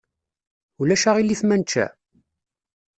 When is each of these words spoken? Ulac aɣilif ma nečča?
Ulac 0.81 1.03
aɣilif 1.09 1.41
ma 1.45 1.55
nečča? 1.57 1.85